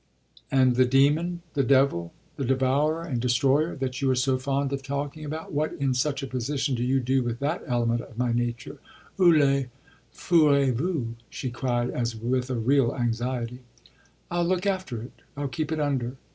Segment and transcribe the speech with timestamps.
[0.49, 4.81] "And the demon, the devil, the devourer and destroyer, that you are so fond of
[4.81, 8.31] talking about: what, in such a position, do you do with that element of my
[8.33, 8.79] nature?
[9.19, 9.67] Où le
[10.11, 13.59] fourrez vous?" she cried as with a real anxiety.
[14.31, 16.17] "I'll look after it, I'll keep it under.